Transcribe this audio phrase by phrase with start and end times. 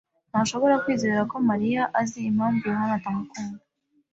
[0.31, 3.61] ntashobora kwizera ko Mariya azi impamvu Yohana atamukunda.